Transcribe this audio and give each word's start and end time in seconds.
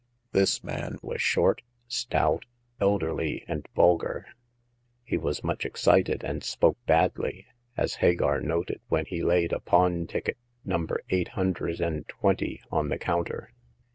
This 0.31 0.63
man 0.63 0.97
was 1.03 1.21
short, 1.21 1.61
stout, 1.87 2.45
elderly 2.79 3.45
and 3.47 3.67
vulgar. 3.75 4.25
He 5.03 5.15
was 5.15 5.43
much 5.43 5.63
excited, 5.63 6.23
and 6.23 6.43
spoke 6.43 6.83
badly, 6.87 7.45
as 7.77 7.93
Hagar 8.01 8.41
noted 8.41 8.81
when 8.87 9.05
he 9.05 9.21
laid 9.21 9.53
a 9.53 9.59
pawn 9.59 10.07
ticket 10.07 10.37
number 10.65 11.01
eight 11.11 11.27
hundred 11.37 11.79
and 11.79 12.07
twenty 12.07 12.63
on 12.71 12.89
the 12.89 12.97
counter. 12.97 13.53